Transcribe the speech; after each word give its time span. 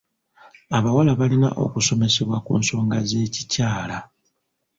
Abawala 0.77 1.11
balina 1.19 1.49
okusomesebwa 1.65 2.37
ku 2.45 2.51
nsonga 2.59 2.97
z'ekikyala. 3.09 3.97